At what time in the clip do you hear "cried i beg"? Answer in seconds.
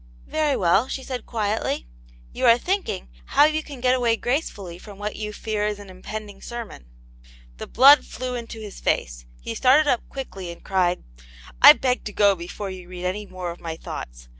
10.63-12.03